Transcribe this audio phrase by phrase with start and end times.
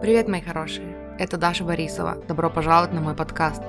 [0.00, 0.96] Привет, мои хорошие!
[1.18, 2.16] Это Даша Борисова.
[2.28, 3.62] Добро пожаловать на мой подкаст.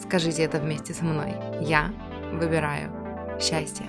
[0.00, 1.34] Скажите это вместе со мной.
[1.60, 1.92] Я
[2.32, 2.90] выбираю
[3.40, 3.84] счастье.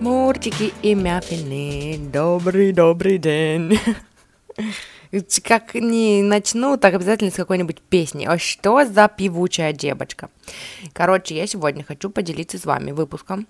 [0.00, 3.78] Муртики и мяфины, добрый-добрый день.
[5.42, 8.26] Как не начну, так обязательно с какой-нибудь песни.
[8.26, 10.30] А что за певучая девочка?
[10.92, 13.46] Короче, я сегодня хочу поделиться с вами выпуском,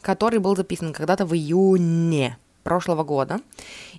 [0.00, 3.40] который был записан когда-то в июне прошлого года.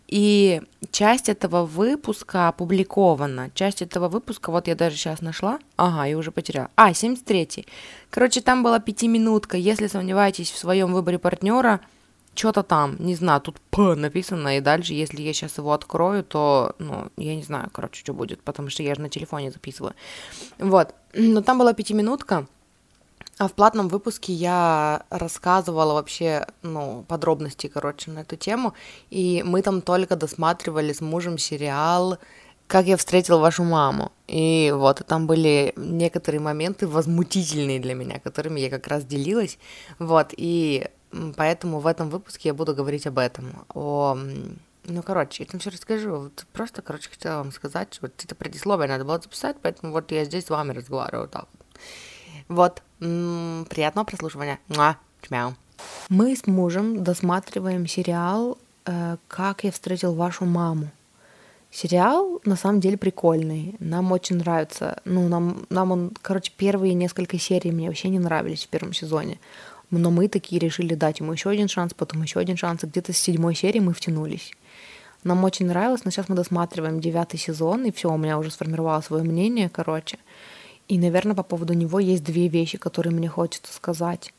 [0.07, 3.49] И часть этого выпуска опубликована.
[3.53, 5.59] Часть этого выпуска, вот я даже сейчас нашла.
[5.75, 6.69] Ага, я уже потеряла.
[6.75, 7.65] А, 73-й.
[8.09, 9.57] Короче, там была пятиминутка.
[9.57, 11.79] Если сомневаетесь в своем выборе партнера,
[12.35, 16.75] что-то там, не знаю, тут П написано, и дальше, если я сейчас его открою, то,
[16.79, 19.93] ну, я не знаю, короче, что будет, потому что я же на телефоне записываю.
[20.57, 22.47] Вот, но там была пятиминутка,
[23.39, 28.73] а в платном выпуске я рассказывала вообще, ну, подробности, короче, на эту тему,
[29.09, 32.17] и мы там только досматривали с мужем сериал
[32.67, 34.11] «Как я встретил вашу маму».
[34.27, 39.57] И вот, там были некоторые моменты возмутительные для меня, которыми я как раз делилась,
[39.99, 40.89] вот, и
[41.35, 43.65] Поэтому в этом выпуске я буду говорить об этом.
[43.73, 44.17] О,
[44.85, 46.15] ну, короче, я там все расскажу.
[46.15, 50.11] Вот просто, короче, хотела вам сказать, что вот это предисловие надо было записать, поэтому вот
[50.11, 51.47] я здесь с вами разговариваю вот так
[52.49, 52.81] вот.
[52.99, 54.59] Приятного прослушивания.
[54.67, 54.97] Муа.
[55.21, 55.55] Чмяу.
[56.09, 60.89] Мы с мужем досматриваем сериал э, «Как я встретил вашу маму».
[61.71, 64.99] Сериал на самом деле прикольный, нам очень нравится.
[65.05, 69.39] Ну, нам, нам он, короче, первые несколько серий мне вообще не нравились в первом сезоне.
[69.91, 73.13] Но мы такие решили дать ему еще один шанс, потом еще один шанс, и где-то
[73.13, 74.51] с седьмой серии мы втянулись.
[75.23, 79.05] Нам очень нравилось, но сейчас мы досматриваем девятый сезон, и все, у меня уже сформировалось
[79.05, 80.17] свое мнение, короче.
[80.87, 84.33] И, наверное, по поводу него есть две вещи, которые мне хочется сказать.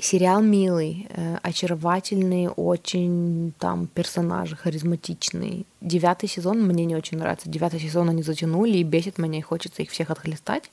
[0.00, 5.64] Сериал милый, э, очаровательный, очень там персонажи харизматичные.
[5.80, 7.50] Девятый сезон мне не очень нравится.
[7.50, 10.70] Девятый сезон они затянули и бесит меня, и хочется их всех отхлестать.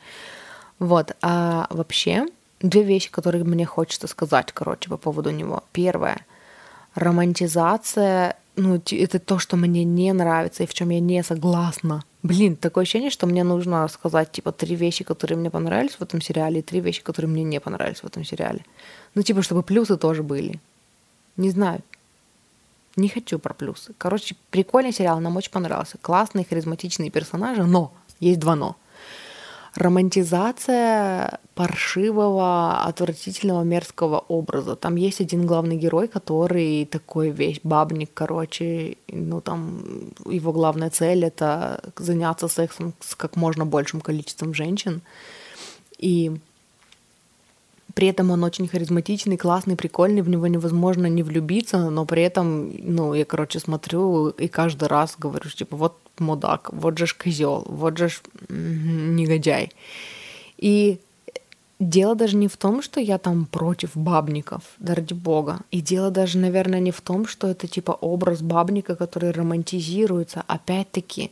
[0.77, 1.15] Вот.
[1.23, 2.27] А вообще,
[2.61, 5.63] две вещи, которые мне хочется сказать, короче, по поводу него.
[5.71, 6.25] Первое.
[6.95, 12.03] Романтизация, ну, это то, что мне не нравится и в чем я не согласна.
[12.23, 16.21] Блин, такое ощущение, что мне нужно сказать, типа, три вещи, которые мне понравились в этом
[16.21, 18.65] сериале, и три вещи, которые мне не понравились в этом сериале.
[19.13, 20.59] Ну, типа, чтобы плюсы тоже были.
[21.37, 21.81] Не знаю.
[22.95, 23.93] Не хочу про плюсы.
[23.97, 25.97] Короче, прикольный сериал, нам очень понравился.
[26.01, 28.77] Классные, харизматичные персонажи, но есть два но
[29.75, 34.75] романтизация паршивого, отвратительного, мерзкого образа.
[34.75, 41.25] Там есть один главный герой, который такой весь бабник, короче, ну там его главная цель—
[41.25, 45.01] это заняться сексом с как можно большим количеством женщин.
[45.97, 46.31] И
[47.95, 52.69] при этом он очень харизматичный, классный, прикольный, в него невозможно не влюбиться, но при этом,
[52.95, 57.63] ну, я, короче, смотрю и каждый раз говорю, типа, вот мудак, вот же ж козел,
[57.67, 59.71] вот же ж негодяй.
[60.57, 60.99] И
[61.79, 65.59] дело даже не в том, что я там против бабников, да ради бога.
[65.71, 70.43] И дело даже, наверное, не в том, что это типа образ бабника, который романтизируется.
[70.47, 71.31] Опять-таки,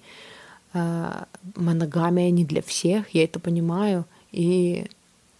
[0.73, 1.23] э,
[1.55, 4.05] моногамия не для всех, я это понимаю.
[4.31, 4.87] И,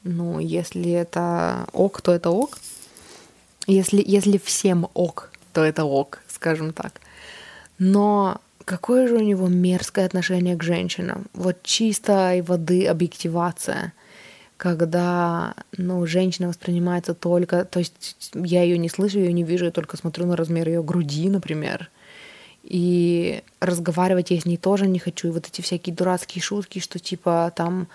[0.04, 2.58] ну, если это ок, то это ок.
[3.68, 7.00] Если, если всем ок, то это ок, скажем так.
[7.80, 11.28] Но какое же у него мерзкое отношение к женщинам.
[11.34, 13.94] Вот чистой воды объективация,
[14.58, 19.72] когда, ну, женщина воспринимается только, то есть я ее не слышу, ее не вижу, я
[19.72, 21.90] только смотрю на размер ее груди, например.
[22.64, 25.28] И разговаривать я с ней тоже не хочу.
[25.28, 27.88] И вот эти всякие дурацкие шутки, что типа там,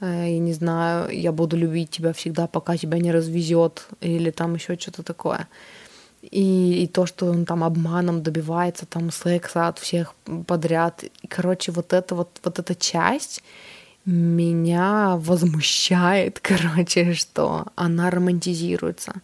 [0.00, 4.76] я не знаю, я буду любить тебя всегда, пока тебя не развезет, или там еще
[4.78, 5.48] что-то такое
[6.30, 10.14] и, и то, что он там обманом добивается там секса от всех
[10.46, 11.04] подряд.
[11.22, 13.42] И, короче, вот эта вот, вот эта часть
[14.04, 19.14] меня возмущает, короче, что она романтизируется,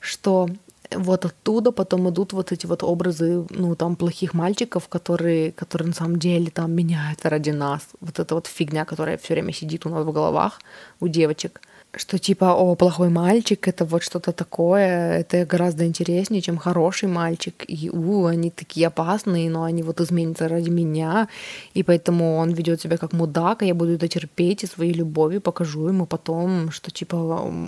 [0.00, 0.48] что
[0.94, 5.94] вот оттуда потом идут вот эти вот образы, ну, там, плохих мальчиков, которые, которые на
[5.94, 7.88] самом деле там меняются ради нас.
[8.00, 10.60] Вот эта вот фигня, которая все время сидит у нас в головах,
[11.00, 11.60] у девочек—
[11.98, 17.64] что типа, о, плохой мальчик, это вот что-то такое, это гораздо интереснее, чем хороший мальчик.
[17.68, 21.28] И, у, они такие опасные, но они вот изменятся ради меня,
[21.74, 25.40] и поэтому он ведет себя как мудак, а я буду это терпеть и своей любовью
[25.40, 27.16] покажу ему потом, что типа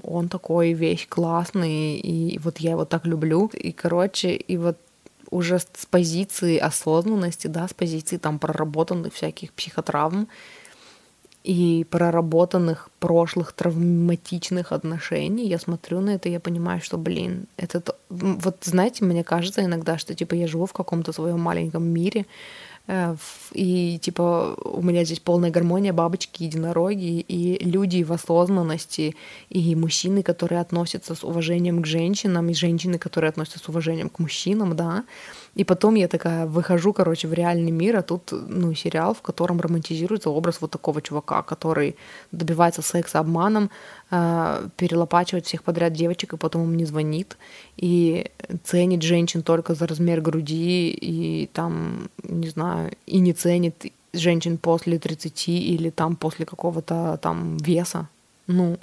[0.03, 3.51] он такой весь классный, и вот я его так люблю.
[3.53, 4.77] И, короче, и вот
[5.31, 10.29] уже с позиции осознанности, да, с позиции там проработанных всяких психотравм,
[11.45, 17.83] и проработанных прошлых травматичных отношений, я смотрю на это, я понимаю, что, блин, это...
[18.11, 22.27] Вот знаете, мне кажется иногда, что типа я живу в каком-то своем маленьком мире,
[23.53, 29.15] и типа у меня здесь полная гармония, бабочки, единороги, и люди в осознанности,
[29.49, 34.19] и мужчины, которые относятся с уважением к женщинам, и женщины, которые относятся с уважением к
[34.19, 35.05] мужчинам, да.
[35.55, 39.61] И потом я такая выхожу, короче, в реальный мир, а тут, ну, сериал, в котором
[39.61, 41.97] романтизируется образ вот такого чувака, который
[42.33, 43.71] добивается секса обманом,
[44.11, 47.37] э, перелопачивает всех подряд девочек, и потом им не звонит,
[47.77, 48.31] и
[48.65, 54.99] ценит женщин только за размер груди, и там, не знаю, и не ценит женщин после
[54.99, 58.09] 30 или там после какого-то там веса.
[58.47, 58.79] Ну,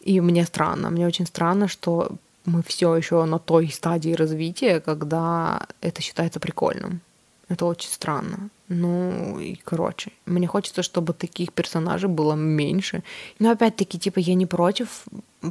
[0.00, 2.10] и мне странно, мне очень странно, что
[2.44, 7.00] мы все еще на той стадии развития, когда это считается прикольным.
[7.48, 8.50] Это очень странно.
[8.68, 13.02] Ну, и короче, мне хочется, чтобы таких персонажей было меньше.
[13.38, 15.04] Но опять-таки, типа, я не против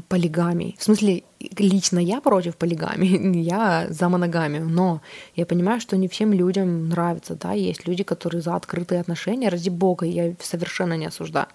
[0.07, 0.75] полигамии.
[0.77, 1.23] В смысле,
[1.57, 5.01] лично я против полигамии, я за моногамию, но
[5.35, 9.69] я понимаю, что не всем людям нравится, да, есть люди, которые за открытые отношения, ради
[9.69, 11.47] бога, я совершенно не осуждаю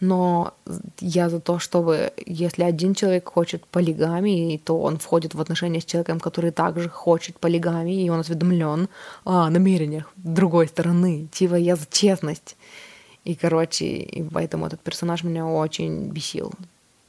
[0.00, 0.54] но
[1.00, 5.84] я за то, чтобы если один человек хочет полигамии, то он входит в отношения с
[5.84, 8.88] человеком, который также хочет полигамии, и он осведомлен
[9.24, 11.28] о намерениях другой стороны.
[11.32, 12.56] Типа я за честность.
[13.24, 16.52] И, короче, и поэтому этот персонаж меня очень бесил.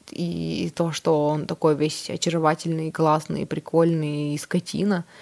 [0.10, 5.04] И то, что он такой весь очаровательный, классный, прикольный, и скотина—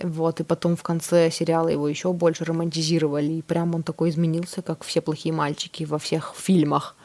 [0.00, 4.62] вот, и потом в конце сериала его еще больше романтизировали, и прям он такой изменился,
[4.62, 6.96] как все плохие мальчики во всех фильмах,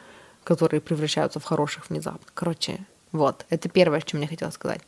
[0.44, 2.26] которые превращаются в хороших внезапно.
[2.34, 2.80] Короче,
[3.12, 4.80] вот, это первое, что мне хотела сказать.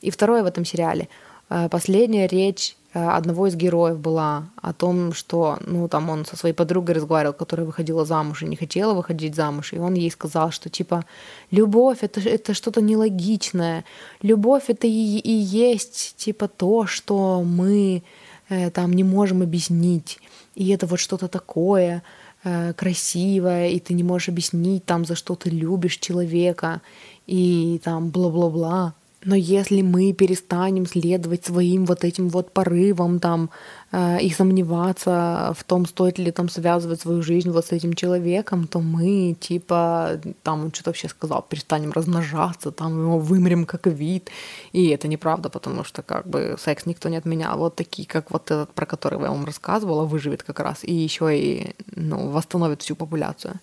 [0.00, 1.08] И второе в этом сериале.
[1.48, 6.54] Э, последняя речь одного из героев была о том, что, ну, там он со своей
[6.54, 10.70] подругой разговаривал, которая выходила замуж и не хотела выходить замуж, и он ей сказал, что,
[10.70, 11.04] типа,
[11.50, 13.84] любовь это, это что-то нелогичное,
[14.22, 18.02] любовь это и, и есть, типа, то, что мы
[18.48, 20.18] э, там не можем объяснить,
[20.54, 22.02] и это вот что-то такое
[22.42, 26.80] э, красивое, и ты не можешь объяснить там, за что ты любишь человека,
[27.26, 28.94] и там бла-бла-бла.
[29.24, 33.50] Но если мы перестанем следовать своим вот этим вот порывам там
[33.90, 38.68] э, и сомневаться в том, стоит ли там связывать свою жизнь вот с этим человеком,
[38.68, 44.30] то мы типа там он что-то вообще сказал, перестанем размножаться, там его вымрем как вид.
[44.72, 47.58] И это неправда, потому что как бы секс никто не отменял.
[47.58, 51.36] Вот такие, как вот этот, про который я вам рассказывала, выживет как раз и еще
[51.36, 53.54] и ну, восстановит всю популяцию.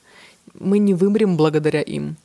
[0.60, 2.18] Мы не вымрем благодаря им.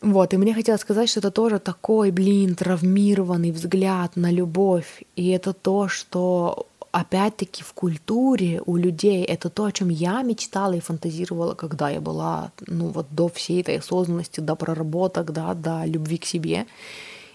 [0.00, 5.02] Вот, и мне хотелось сказать, что это тоже такой, блин, травмированный взгляд на любовь.
[5.16, 10.74] И это то, что опять-таки в культуре у людей это то, о чем я мечтала
[10.74, 15.84] и фантазировала, когда я была, ну вот до всей этой осознанности, до проработок, да, до
[15.84, 16.66] любви к себе.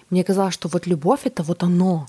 [0.10, 2.08] Мне казалось, что вот любовь это вот оно,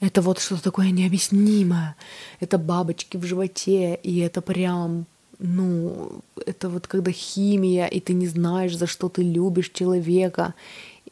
[0.00, 1.96] это вот что-то такое необъяснимое,
[2.40, 5.06] это бабочки в животе, и это прям
[5.40, 10.54] ну, это вот когда химия, и ты не знаешь, за что ты любишь человека,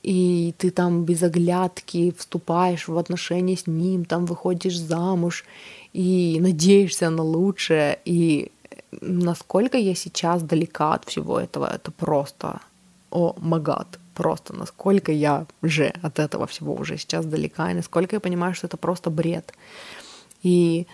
[0.03, 5.45] и ты там без оглядки вступаешь в отношения с ним, там выходишь замуж
[5.93, 7.99] и надеешься на лучшее.
[8.05, 8.53] И
[9.01, 12.61] насколько я сейчас далека от всего этого, это просто,
[13.11, 18.21] о, магад, просто насколько я же от этого всего уже сейчас далека, и насколько я
[18.21, 19.53] понимаю, что это просто бред.
[20.43, 20.87] И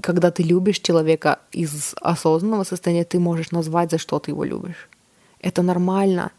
[0.00, 4.88] когда ты любишь человека из осознанного состояния, ты можешь назвать, за что ты его любишь.
[5.40, 6.30] Это нормально.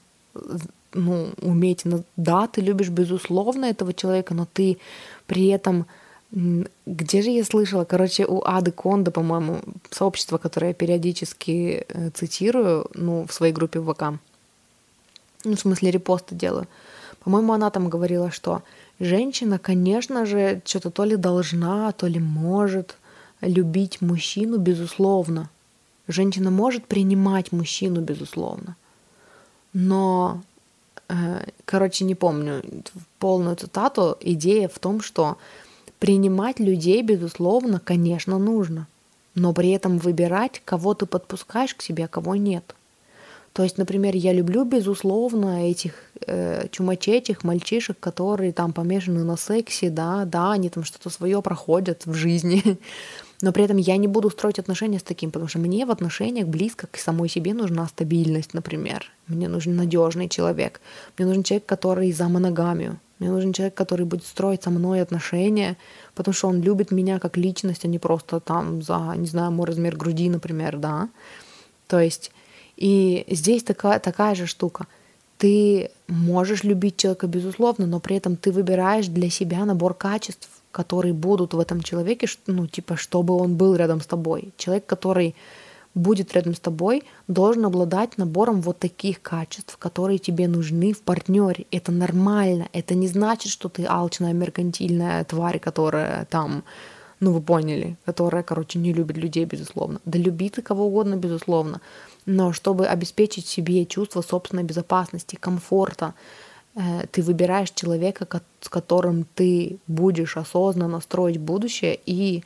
[0.94, 1.84] Ну, уметь,
[2.16, 4.78] да, ты любишь безусловно этого человека, но ты
[5.28, 5.86] при этом
[6.32, 7.86] где же я слышала?
[7.86, 13.82] Короче, у Ады Конда, по-моему, сообщество, которое я периодически э, цитирую, ну, в своей группе
[13.82, 14.20] ВК.
[15.44, 16.68] Ну, в смысле, репосты делаю.
[17.24, 18.62] По-моему, она там говорила, что
[19.00, 22.96] женщина, конечно же, что-то то ли должна, то ли может
[23.42, 25.50] любить мужчину, безусловно.
[26.08, 28.76] Женщина может принимать мужчину, безусловно.
[29.74, 30.42] Но,
[31.08, 32.64] э, короче, не помню
[33.20, 34.18] полную цитату.
[34.22, 35.38] Идея в том, что
[36.00, 38.88] принимать людей, безусловно, конечно, нужно.
[39.36, 42.76] Но при этом выбирать, кого ты подпускаешь к себе, а кого нет.
[43.54, 45.94] То есть, например, я люблю, безусловно, этих
[46.26, 52.06] э, чумачечих мальчишек, которые там помешаны на сексе, да, да, они там что-то свое проходят
[52.06, 52.64] в жизни,
[53.42, 56.48] но при этом я не буду строить отношения с таким, потому что мне в отношениях
[56.48, 59.06] близко к самой себе нужна стабильность, например.
[59.28, 60.82] Мне нужен надежный человек.
[61.18, 63.00] Мне нужен человек, который за моногамию.
[63.20, 65.78] Мне нужен человек, который будет строить со мной отношения,
[66.16, 69.68] потому что он любит меня как личность, а не просто там за, не знаю, мой
[69.68, 71.10] размер груди, например, да.
[71.88, 72.32] То есть,
[72.76, 74.88] и здесь такая, такая же штука.
[75.38, 81.14] Ты можешь любить человека, безусловно, но при этом ты выбираешь для себя набор качеств, которые
[81.14, 84.54] будут в этом человеке, ну, типа, чтобы он был рядом с тобой.
[84.58, 85.36] Человек, который
[85.96, 91.66] будет рядом с тобой, должен обладать набором вот таких качеств, которые тебе нужны в партнере.
[91.72, 92.68] Это нормально.
[92.74, 96.64] Это не значит, что ты алчная, меркантильная тварь, которая там,
[97.20, 100.00] ну вы поняли, которая, короче, не любит людей, безусловно.
[100.06, 101.82] Да люби ты кого угодно, безусловно.
[102.26, 106.14] Но чтобы обеспечить себе чувство собственной безопасности, комфорта,
[107.12, 108.28] ты выбираешь человека,
[108.62, 112.44] с которым ты будешь осознанно строить будущее и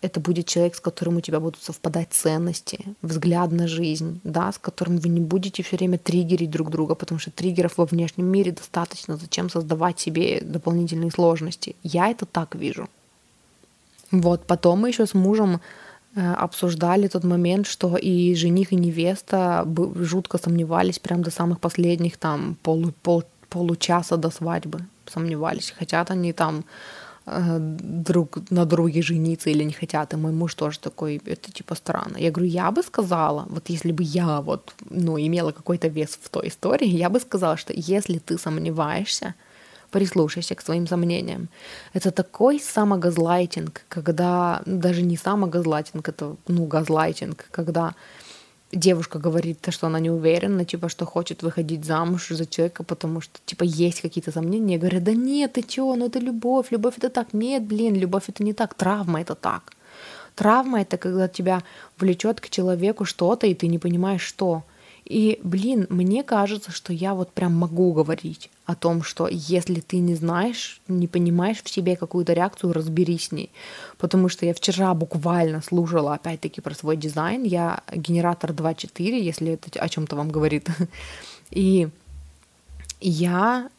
[0.00, 4.58] это будет человек, с которым у тебя будут совпадать ценности, взгляд на жизнь, да, с
[4.58, 8.52] которым вы не будете все время триггерить друг друга, потому что триггеров во внешнем мире
[8.52, 9.16] достаточно.
[9.16, 11.74] Зачем создавать себе дополнительные сложности?
[11.82, 12.88] Я это так вижу.
[14.10, 15.58] Вот, потом мы еще с мужем э,
[16.20, 22.56] обсуждали тот момент, что и жених, и невеста жутко сомневались прям до самых последних там
[22.62, 25.74] полу, пол, получаса до свадьбы сомневались.
[25.78, 26.64] Хотят они там
[27.30, 31.74] Э, друг на друге жениться или не хотят, и мой муж тоже такой, это типа
[31.74, 32.16] странно.
[32.18, 36.28] Я говорю, я бы сказала, вот если бы я вот, ну, имела какой-то вес в
[36.30, 39.34] той истории, я бы сказала, что если ты сомневаешься,
[39.90, 41.48] прислушайся к своим сомнениям.
[41.94, 47.94] Это такой самогазлайтинг, когда даже не самогазлайтинг, это, ну, газлайтинг, когда
[48.72, 53.38] девушка говорит, что она не уверена, типа, что хочет выходить замуж за человека, потому что,
[53.46, 54.74] типа, есть какие-то сомнения.
[54.74, 57.32] Я говорю, да нет, ты чё, ну это любовь, любовь это так.
[57.32, 59.72] Нет, блин, любовь это не так, травма это так.
[60.34, 61.62] Травма это когда тебя
[61.98, 64.62] влечет к человеку что-то, и ты не понимаешь, что.
[65.08, 69.96] И, блин, мне кажется, что я вот прям могу говорить о том, что если ты
[70.00, 73.50] не знаешь, не понимаешь в себе какую-то реакцию, разберись с ней.
[73.96, 77.42] Потому что я вчера буквально слушала опять-таки про свой дизайн.
[77.44, 80.68] Я генератор 2.4, если это о чем-то вам говорит.
[81.50, 81.88] И
[83.00, 83.70] я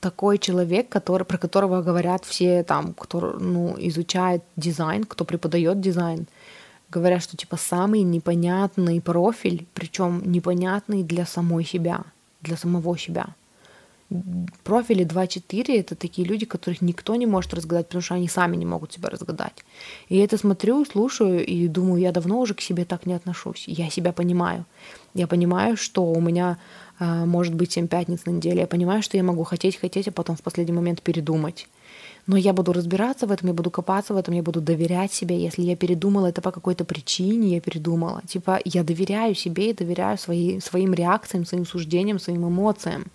[0.00, 6.26] такой человек, который, про которого говорят все там, кто ну, изучает дизайн, кто преподает дизайн
[6.94, 12.04] говорят, что типа самый непонятный профиль, причем непонятный для самой себя,
[12.42, 13.26] для самого себя.
[14.62, 18.66] Профили 2-4 это такие люди, которых никто не может разгадать, потому что они сами не
[18.66, 19.64] могут себя разгадать.
[20.08, 23.64] И я это смотрю, слушаю и думаю, я давно уже к себе так не отношусь.
[23.66, 24.64] Я себя понимаю.
[25.14, 26.58] Я понимаю, что у меня
[27.00, 28.60] э, может быть 7 пятниц на неделе.
[28.60, 31.66] Я понимаю, что я могу хотеть, хотеть, а потом в последний момент передумать.
[32.26, 35.38] Но я буду разбираться в этом, я буду копаться в этом, я буду доверять себе.
[35.38, 38.22] Если я передумала это по какой-то причине, я передумала.
[38.26, 43.06] Типа я доверяю себе и доверяю свои, своим реакциям, своим суждениям, своим эмоциям.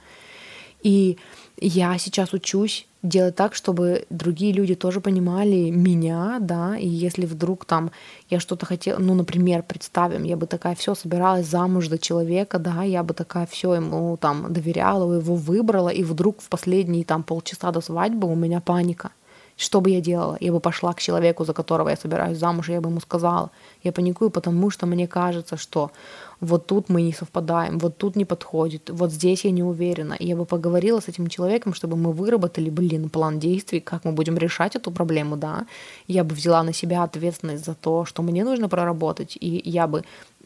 [0.84, 1.18] И
[1.60, 7.66] я сейчас учусь делать так, чтобы другие люди тоже понимали меня, да, и если вдруг
[7.66, 7.92] там
[8.30, 12.84] я что-то хотела, ну, например, представим, я бы такая все собиралась замуж за человека, да,
[12.84, 17.72] я бы такая все ему там доверяла, его выбрала, и вдруг в последние там полчаса
[17.72, 19.12] до свадьбы у меня паника.
[19.60, 20.38] Что бы я делала?
[20.40, 23.50] Я бы пошла к человеку, за которого я собираюсь замуж, и я бы ему сказала.
[23.84, 25.92] Я паникую, потому что мне кажется, что
[26.40, 30.14] вот тут мы не совпадаем, вот тут не подходит, вот здесь я не уверена.
[30.14, 34.14] И я бы поговорила с этим человеком, чтобы мы выработали, блин, план действий, как мы
[34.14, 35.66] будем решать эту проблему, да.
[36.08, 40.04] Я бы взяла на себя ответственность за то, что мне нужно проработать, и я бы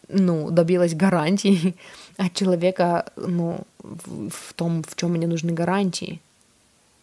[0.09, 1.75] ну, добилась гарантий
[2.17, 6.19] от человека, ну, в том, в чем мне нужны гарантии.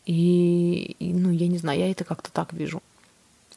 [0.06, 2.82] И, и, ну, я не знаю, я это как-то так вижу.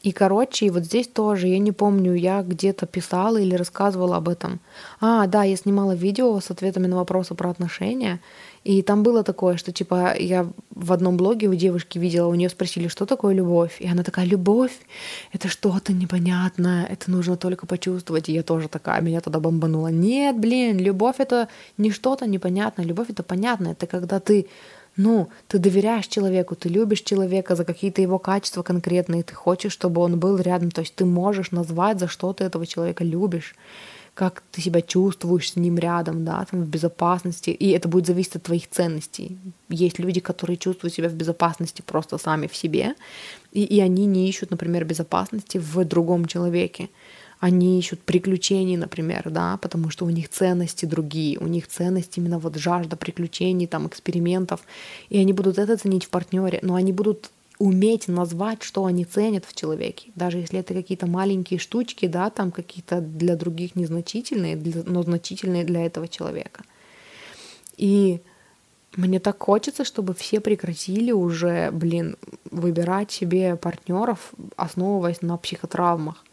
[0.03, 4.59] И, короче, вот здесь тоже, я не помню, я где-то писала или рассказывала об этом.
[4.99, 8.19] А, да, я снимала видео с ответами на вопросы про отношения,
[8.65, 12.49] и там было такое, что, типа, я в одном блоге у девушки видела, у нее
[12.49, 14.77] спросили, что такое любовь, и она такая, любовь—
[15.31, 19.87] это что-то непонятное, это нужно только почувствовать, и я тоже такая, меня тогда бомбанула.
[19.87, 21.47] Нет, блин, любовь— это
[21.77, 24.47] не что-то непонятное, любовь— это понятно, это когда ты
[24.95, 30.01] ну, ты доверяешь человеку, ты любишь человека за какие-то его качества конкретные, ты хочешь, чтобы
[30.01, 33.55] он был рядом, то есть ты можешь назвать, за что ты этого человека любишь,
[34.13, 38.35] как ты себя чувствуешь с ним рядом, да, там в безопасности, и это будет зависеть
[38.35, 39.37] от твоих ценностей.
[39.69, 42.93] Есть люди, которые чувствуют себя в безопасности просто сами в себе,
[43.51, 46.89] и, и они не ищут, например, безопасности в другом человеке
[47.45, 52.39] они ищут приключений, например, да, потому что у них ценности другие, у них ценность именно
[52.39, 54.61] вот жажда приключений, там, экспериментов,
[55.09, 59.43] и они будут это ценить в партнере, но они будут уметь назвать, что они ценят
[59.43, 65.03] в человеке, даже если это какие-то маленькие штучки, да, там какие-то для других незначительные, но
[65.03, 66.63] значительные для этого человека.
[67.75, 68.21] И
[68.95, 72.15] Мне так хочется, чтобы все прекратили уже, блин,
[72.51, 76.23] выбирать себе партнеров, основываясь на психотравмах.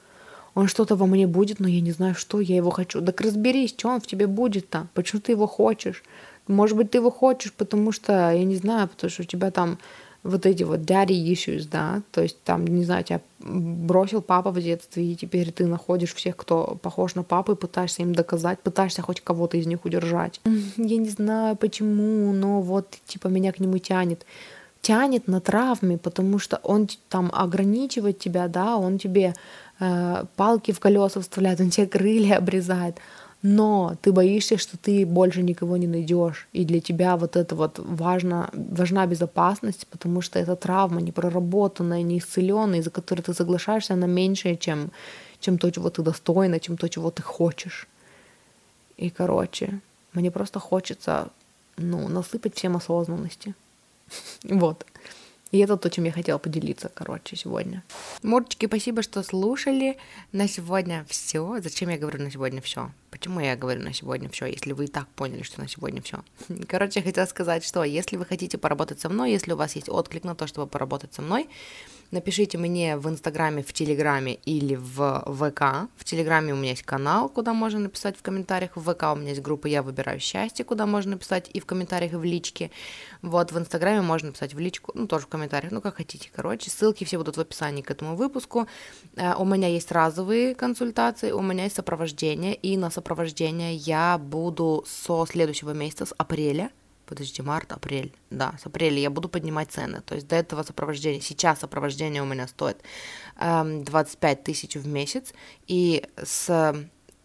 [0.54, 3.00] Он что-то во мне будет, но я не знаю, что я его хочу.
[3.00, 6.02] Так разберись, что он в тебе будет-то, почему ты его хочешь.
[6.48, 9.78] Может быть, ты его хочешь, потому что, я не знаю, потому что у тебя там
[10.22, 14.60] вот эти вот daddy issues, да, то есть там, не знаю, тебя бросил папа в
[14.60, 19.02] детстве, и теперь ты находишь всех, кто похож на папу, и пытаешься им доказать, пытаешься
[19.02, 20.40] хоть кого-то из них удержать.
[20.76, 24.26] Я не знаю почему, но вот, типа, меня к нему тянет.
[24.82, 29.34] Тянет на травме, потому что он там ограничивает тебя, да, он тебе
[30.36, 32.96] палки в колеса вставляет, он тебе крылья обрезает,
[33.42, 37.78] но ты боишься, что ты больше никого не найдешь, и для тебя вот это вот
[37.78, 44.56] важно, важна безопасность, потому что это травма непроработанная, неисцеленная, из-за которой ты соглашаешься на меньшее,
[44.56, 44.90] чем,
[45.40, 47.88] чем то, чего ты достойна, чем то, чего ты хочешь.
[48.98, 49.80] И, короче,
[50.12, 51.28] мне просто хочется,
[51.78, 53.54] ну, насыпать всем осознанности.
[54.42, 54.84] Вот.
[55.50, 57.82] И это то, чем я хотела поделиться, короче, сегодня.
[58.22, 59.96] Мурчики, спасибо, что слушали.
[60.32, 61.60] На сегодня все.
[61.60, 62.90] Зачем я говорю на сегодня все?
[63.10, 66.20] Почему я говорю на сегодня все, если вы и так поняли, что на сегодня все?
[66.68, 69.88] Короче, я хотела сказать, что если вы хотите поработать со мной, если у вас есть
[69.88, 71.48] отклик на то, чтобы поработать со мной,
[72.10, 75.88] Напишите мне в Инстаграме, в Телеграме или в ВК.
[75.96, 78.76] В Телеграме у меня есть канал, куда можно написать в комментариях.
[78.76, 82.14] В ВК у меня есть группа «Я выбираю счастье», куда можно написать и в комментариях,
[82.14, 82.72] и в личке.
[83.22, 86.68] Вот, в Инстаграме можно написать в личку, ну, тоже в комментариях, ну, как хотите, короче.
[86.68, 88.66] Ссылки все будут в описании к этому выпуску.
[89.14, 94.84] Э, у меня есть разовые консультации, у меня есть сопровождение, и на сопровождение я буду
[94.88, 96.70] со следующего месяца, с апреля,
[97.10, 101.20] подождите, март, апрель, да, с апреля я буду поднимать цены, то есть до этого сопровождения,
[101.20, 102.78] сейчас сопровождение у меня стоит
[103.36, 105.34] э, 25 тысяч в месяц,
[105.66, 106.72] и с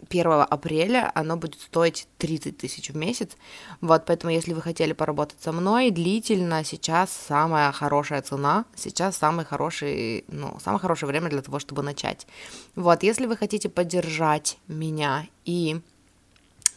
[0.09, 3.37] 1 апреля оно будет стоить 30 тысяч в месяц.
[3.81, 9.45] Вот, поэтому если вы хотели поработать со мной длительно, сейчас самая хорошая цена, сейчас самый
[9.45, 12.27] хороший, ну, самое хорошее время для того, чтобы начать.
[12.75, 15.79] Вот, если вы хотите поддержать меня и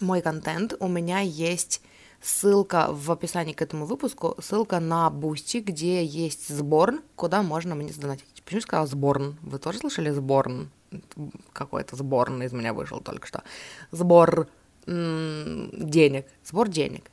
[0.01, 1.83] мой контент, у меня есть
[2.21, 7.93] ссылка в описании к этому выпуску, ссылка на Бусти, где есть сборн, куда можно мне
[7.93, 8.43] сдонатить.
[8.45, 9.39] Почему я сказала сборн?
[9.43, 10.71] Вы тоже слышали сборн?
[11.53, 13.43] Какой-то сборн из меня вышел только что.
[13.91, 14.49] Сбор
[14.87, 16.27] денег.
[16.45, 17.11] Сбор денег.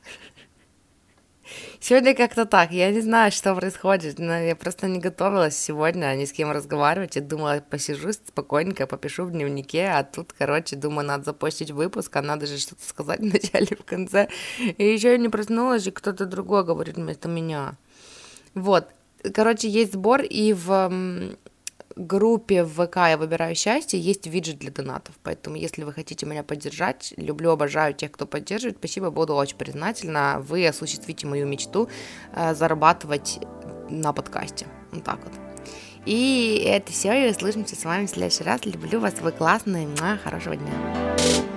[1.80, 2.72] Сегодня как-то так.
[2.72, 7.16] Я не знаю, что происходит, но я просто не готовилась сегодня ни с кем разговаривать.
[7.16, 12.22] Я думала, посижу спокойненько, попишу в дневнике, а тут, короче, думаю, надо запостить выпуск, а
[12.22, 14.28] надо же что-то сказать в начале, в конце.
[14.58, 17.76] И еще я не проснулась, и кто-то другой говорит вместо меня.
[18.54, 18.88] Вот.
[19.34, 21.36] Короче, есть сбор, и в
[21.96, 26.42] группе в ВК «Я выбираю счастье» есть виджет для донатов, поэтому если вы хотите меня
[26.42, 31.88] поддержать, люблю, обожаю тех, кто поддерживает, спасибо, буду очень признательна, вы осуществите мою мечту
[32.34, 33.40] э, зарабатывать
[33.88, 35.32] на подкасте, вот так вот.
[36.04, 38.64] И это все, и услышимся с вами в следующий раз.
[38.64, 39.88] Люблю вас, вы классные,
[40.22, 41.55] хорошего дня.